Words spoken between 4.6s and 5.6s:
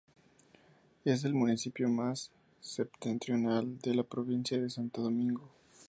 Santo Domingo.